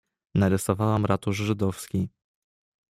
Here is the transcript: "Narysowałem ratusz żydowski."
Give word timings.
"Narysowałem 0.35 1.05
ratusz 1.05 1.37
żydowski." 1.37 2.09